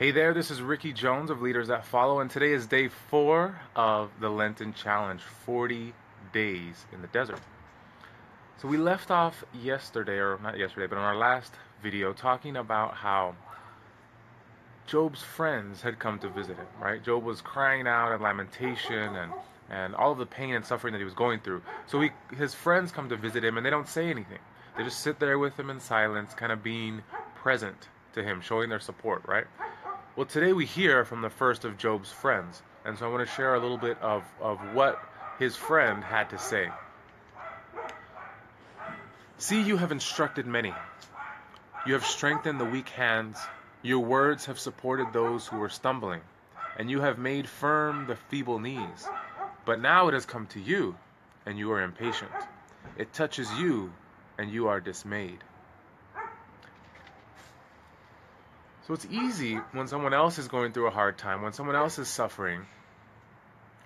[0.00, 3.60] Hey there, this is Ricky Jones of Leaders That Follow, and today is day four
[3.76, 5.92] of the Lenten Challenge 40
[6.32, 7.38] days in the desert.
[8.62, 11.52] So, we left off yesterday, or not yesterday, but in our last
[11.82, 13.36] video, talking about how
[14.86, 17.04] Job's friends had come to visit him, right?
[17.04, 19.32] Job was crying out in lamentation and,
[19.68, 21.60] and all of the pain and suffering that he was going through.
[21.86, 22.08] So, he,
[22.38, 24.38] his friends come to visit him, and they don't say anything.
[24.78, 27.02] They just sit there with him in silence, kind of being
[27.34, 29.44] present to him, showing their support, right?
[30.16, 33.32] Well, today we hear from the first of Job's friends, and so I want to
[33.32, 35.00] share a little bit of, of what
[35.38, 36.68] his friend had to say.
[39.38, 40.74] See, you have instructed many.
[41.86, 43.38] You have strengthened the weak hands.
[43.82, 46.22] Your words have supported those who were stumbling,
[46.76, 49.08] and you have made firm the feeble knees.
[49.64, 50.96] But now it has come to you,
[51.46, 52.32] and you are impatient.
[52.98, 53.92] It touches you,
[54.38, 55.38] and you are dismayed.
[58.86, 61.98] So it's easy when someone else is going through a hard time, when someone else
[61.98, 62.66] is suffering,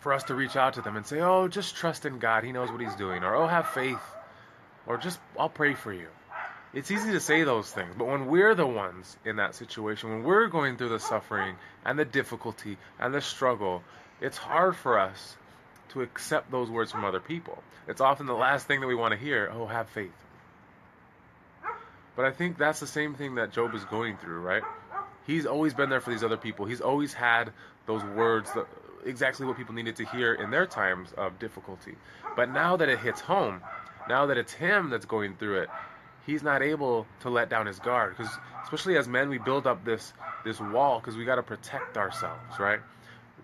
[0.00, 2.44] for us to reach out to them and say, oh, just trust in God.
[2.44, 3.24] He knows what He's doing.
[3.24, 4.00] Or, oh, have faith.
[4.86, 6.06] Or just, I'll pray for you.
[6.72, 10.22] It's easy to say those things, but when we're the ones in that situation, when
[10.24, 13.82] we're going through the suffering and the difficulty and the struggle,
[14.20, 15.36] it's hard for us
[15.90, 17.62] to accept those words from other people.
[17.88, 20.12] It's often the last thing that we want to hear oh, have faith.
[22.16, 24.62] But I think that's the same thing that Job is going through, right?
[25.26, 26.66] He's always been there for these other people.
[26.66, 27.52] He's always had
[27.86, 28.66] those words, that,
[29.04, 31.96] exactly what people needed to hear in their times of difficulty.
[32.34, 33.60] But now that it hits home,
[34.08, 35.68] now that it's him that's going through it,
[36.26, 38.16] he's not able to let down his guard.
[38.16, 38.32] Because
[38.64, 40.12] especially as men, we build up this
[40.44, 42.80] this wall because we got to protect ourselves, right?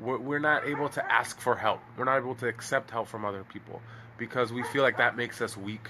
[0.00, 1.80] We're, we're not able to ask for help.
[1.96, 3.80] We're not able to accept help from other people
[4.18, 5.88] because we feel like that makes us weak.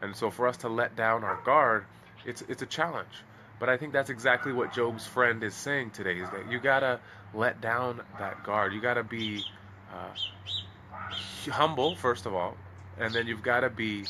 [0.00, 1.84] And so for us to let down our guard,
[2.26, 3.22] it's it's a challenge.
[3.58, 7.00] But I think that's exactly what Job's friend is saying today: is that you gotta
[7.32, 8.74] let down that guard.
[8.74, 9.44] You gotta be
[9.92, 12.56] uh, humble first of all,
[12.98, 14.04] and then you've gotta be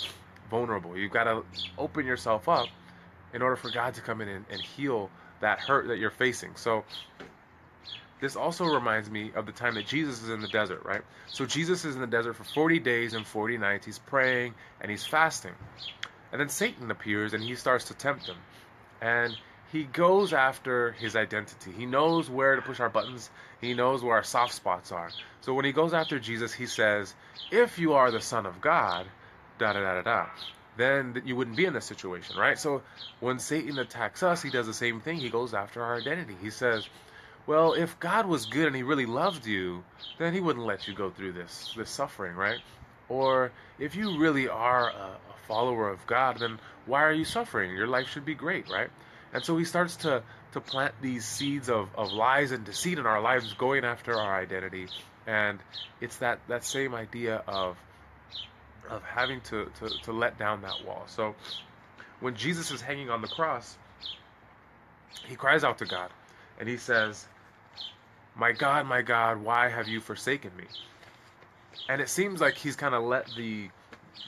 [0.50, 0.96] vulnerable.
[0.96, 1.42] You've gotta
[1.78, 2.66] open yourself up
[3.32, 5.10] in order for God to come in and, and heal
[5.40, 6.56] that hurt that you're facing.
[6.56, 6.84] So
[8.20, 11.02] this also reminds me of the time that Jesus is in the desert, right?
[11.26, 13.84] So Jesus is in the desert for 40 days and 40 nights.
[13.84, 15.52] He's praying and he's fasting.
[16.36, 18.36] And then Satan appears and he starts to tempt him
[19.00, 19.34] and
[19.72, 21.72] he goes after his identity.
[21.72, 23.30] He knows where to push our buttons.
[23.58, 25.08] He knows where our soft spots are.
[25.40, 27.14] So when he goes after Jesus, he says,
[27.50, 29.06] "If you are the Son of God,
[29.56, 30.26] da da da da da."
[30.76, 32.58] Then you wouldn't be in this situation, right?
[32.58, 32.82] So
[33.20, 35.16] when Satan attacks us, he does the same thing.
[35.16, 36.36] He goes after our identity.
[36.42, 36.86] He says,
[37.46, 39.84] "Well, if God was good and He really loved you,
[40.18, 42.60] then He wouldn't let you go through this this suffering, right?
[43.08, 47.72] Or if you really are a, follower of God, then why are you suffering?
[47.72, 48.90] Your life should be great, right?
[49.32, 53.06] And so he starts to, to plant these seeds of, of lies and deceit in
[53.06, 54.88] our lives, going after our identity.
[55.26, 55.58] And
[56.00, 57.76] it's that, that same idea of,
[58.88, 61.04] of having to, to, to let down that wall.
[61.06, 61.34] So
[62.20, 63.76] when Jesus is hanging on the cross,
[65.26, 66.10] he cries out to God
[66.58, 67.26] and he says,
[68.34, 70.64] My God, my God, why have you forsaken me?
[71.88, 73.68] And it seems like he's kind of let the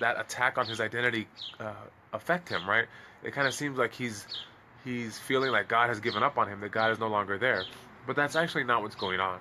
[0.01, 1.29] that attack on his identity
[1.61, 1.73] uh,
[2.13, 2.87] affect him, right?
[3.23, 4.27] It kind of seems like he's
[4.85, 7.65] he's feeling like God has given up on him, that God is no longer there.
[8.07, 9.39] But that's actually not what's going on.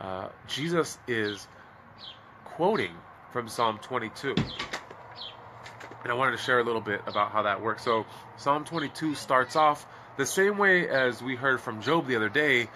[0.00, 1.46] Uh, Jesus is
[2.44, 2.92] quoting
[3.32, 4.34] from Psalm 22.
[6.02, 7.84] And I wanted to share a little bit about how that works.
[7.84, 8.06] So,
[8.36, 12.68] Psalm 22 starts off the same way as we heard from Job the other day,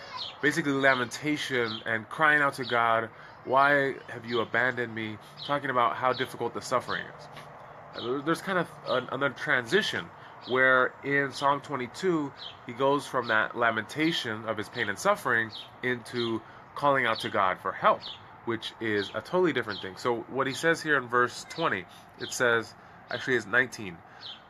[0.42, 3.08] basically lamentation and crying out to God
[3.44, 5.18] why have you abandoned me?
[5.46, 8.02] Talking about how difficult the suffering is.
[8.02, 10.06] Uh, there's kind of another transition
[10.48, 12.32] where in Psalm 22
[12.66, 15.50] he goes from that lamentation of his pain and suffering
[15.82, 16.40] into
[16.74, 18.00] calling out to God for help,
[18.44, 19.96] which is a totally different thing.
[19.96, 21.84] So what he says here in verse 20,
[22.20, 22.74] it says,
[23.10, 23.96] actually it's 19,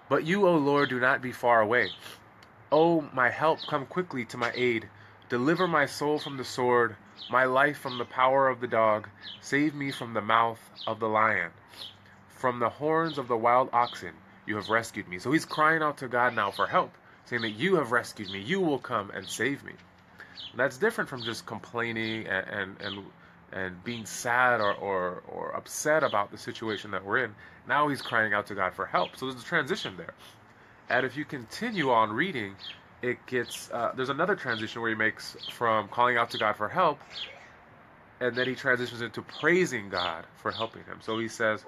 [0.09, 1.91] but you, O Lord, do not be far away.
[2.72, 4.88] O my help, come quickly to my aid.
[5.29, 6.97] Deliver my soul from the sword
[7.31, 9.09] my life from the power of the dog.
[9.41, 11.50] Save me from the mouth of the lion.
[12.29, 14.15] From the horns of the wild oxen,
[14.47, 15.19] you have rescued me.
[15.19, 16.93] So he's crying out to God now for help,
[17.25, 18.41] saying that you have rescued me.
[18.41, 19.73] You will come and save me.
[20.50, 23.05] And that's different from just complaining and, and, and
[23.53, 27.32] and being sad or, or, or upset about the situation that we're in.
[27.69, 29.17] Now he's crying out to God for help.
[29.17, 30.15] So there's a transition there.
[30.91, 32.56] And if you continue on reading,
[33.04, 36.68] it gets uh, there's another transition where he makes from calling out to God for
[36.68, 37.00] help,
[38.20, 40.98] and then he transitions into praising God for helping him.
[41.02, 41.64] So he says,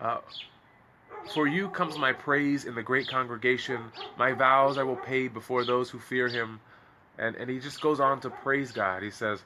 [0.00, 0.18] uh,
[1.34, 3.80] "For you comes my praise in the great congregation.
[4.18, 6.60] My vows I will pay before those who fear Him.
[7.18, 9.02] and and he just goes on to praise God.
[9.02, 9.42] He says.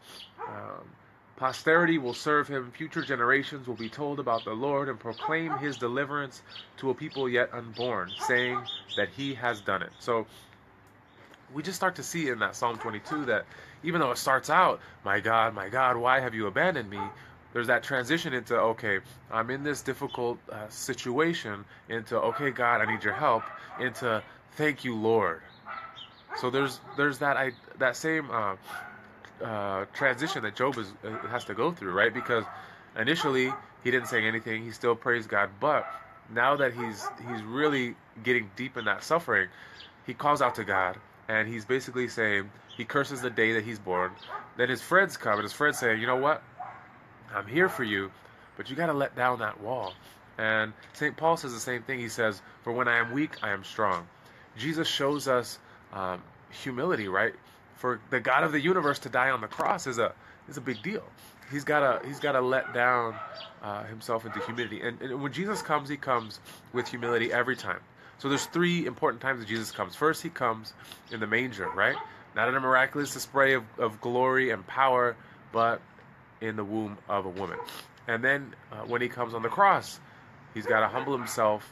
[0.49, 0.89] Um,
[1.37, 5.77] Posterity will serve him, future generations will be told about the Lord and proclaim his
[5.77, 6.43] deliverance
[6.79, 8.63] to a people yet unborn, saying
[8.97, 9.91] that he has done it.
[9.99, 10.27] So
[11.53, 13.45] we just start to see in that Psalm 22 that
[13.83, 17.01] even though it starts out, My God, my God, why have you abandoned me?
[17.53, 19.01] There's that transition into, okay,
[19.31, 23.45] I'm in this difficult uh, situation, into, okay, God, I need your help,
[23.79, 24.23] into,
[24.53, 25.41] thank you, Lord.
[26.37, 28.57] So there's there's that I that same uh,
[29.43, 32.13] uh, transition that Job is, uh, has to go through, right?
[32.13, 32.45] Because
[32.99, 33.53] initially
[33.85, 35.87] he didn't say anything, he still praised God, but
[36.33, 39.49] now that he's he's really getting deep in that suffering,
[40.07, 40.97] he calls out to God,
[41.29, 44.13] and he's basically saying he curses the day that he's born.
[44.57, 46.43] Then his friends come, and his friends say, "You know what?
[47.35, 48.11] I'm here for you,
[48.57, 49.93] but you got to let down that wall."
[50.39, 51.17] And St.
[51.17, 51.99] Paul says the same thing.
[52.01, 54.09] He says, "For when I am weak, I am strong."
[54.57, 55.59] Jesus shows us
[55.93, 57.35] um, humility, right?
[57.77, 60.13] For the God of the universe to die on the cross is a
[60.49, 61.05] is a big deal.
[61.51, 63.15] He's gotta he's gotta let down
[63.63, 64.81] uh, himself into humility.
[64.81, 66.41] And, and when Jesus comes, he comes
[66.73, 67.81] with humility every time.
[68.19, 69.95] So there's three important times that Jesus comes.
[69.95, 70.73] First, he comes
[71.11, 71.97] in the manger, right?
[72.35, 75.17] Not in a miraculous display of, of glory and power,
[75.53, 75.81] but
[76.41, 77.59] in the womb of a woman.
[78.09, 80.01] And then uh, when he comes on the cross,
[80.55, 81.71] he's got to humble himself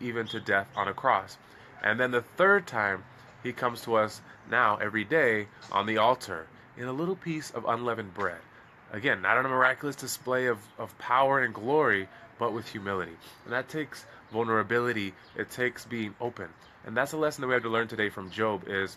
[0.00, 1.36] even to death on a cross.
[1.82, 3.04] And then the third time,
[3.42, 4.20] he comes to us
[4.50, 8.38] now every day on the altar in a little piece of unleavened bread.
[8.92, 12.08] Again, not in a miraculous display of, of power and glory,
[12.38, 13.16] but with humility.
[13.44, 16.48] And that takes vulnerability, it takes being open.
[16.84, 18.96] And that's a lesson that we have to learn today from Job is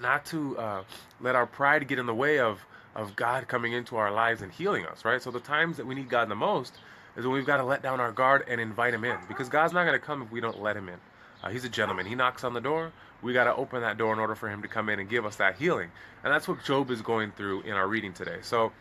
[0.00, 0.82] not to uh,
[1.20, 2.64] let our pride get in the way of,
[2.94, 5.20] of God coming into our lives and healing us, right?
[5.20, 6.72] So the times that we need God the most
[7.16, 9.72] is when we've got to let down our guard and invite him in because God's
[9.72, 10.98] not going to come if we don't let him in.
[11.42, 12.06] Uh, he's a gentleman.
[12.06, 12.92] He knocks on the door.
[13.22, 15.24] We got to open that door in order for him to come in and give
[15.24, 15.90] us that healing.
[16.24, 18.38] And that's what Job is going through in our reading today.
[18.42, 18.72] So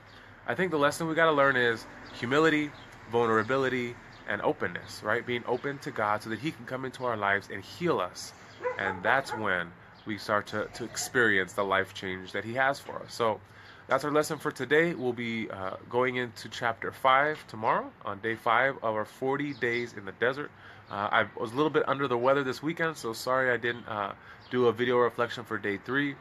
[0.48, 1.86] I think the lesson we got to learn is
[2.20, 2.72] humility,
[3.12, 3.96] vulnerability,
[4.28, 5.26] and openness, right?
[5.26, 8.34] Being open to God so that He can come into our lives and heal us.
[8.80, 9.72] And that's when
[10.06, 13.14] we start to, to experience the life change that He has for us.
[13.14, 13.40] So
[13.88, 14.94] that's our lesson for today.
[14.94, 19.94] We'll be uh, going into chapter 5 tomorrow on day 5 of our 40 days
[19.94, 20.52] in the desert.
[20.90, 23.88] Uh, I was a little bit under the weather this weekend, so sorry I didn't
[23.88, 24.14] uh,
[24.50, 26.16] do a video reflection for day three.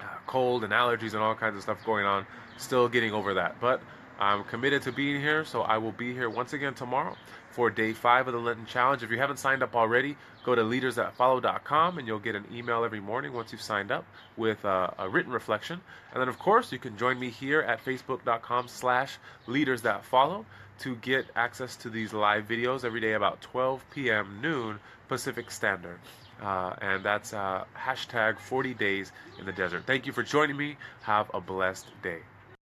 [0.00, 2.26] Uh, cold and allergies and all kinds of stuff going on.
[2.58, 3.60] Still getting over that.
[3.60, 3.80] But
[4.18, 7.16] I'm committed to being here, so I will be here once again tomorrow
[7.50, 9.02] for day five of the Lenten Challenge.
[9.02, 13.00] If you haven't signed up already, go to leadersthatfollow.com and you'll get an email every
[13.00, 14.04] morning once you've signed up
[14.36, 15.80] with uh, a written reflection.
[16.12, 20.44] And then, of course, you can join me here at facebook.com slash leadersthatfollow
[20.80, 24.38] to get access to these live videos every day about 12 p.m.
[24.42, 24.78] noon
[25.08, 25.98] Pacific Standard.
[26.42, 29.84] Uh, and that's uh, hashtag 40 days in the desert.
[29.86, 30.76] Thank you for joining me.
[31.02, 32.20] Have a blessed day.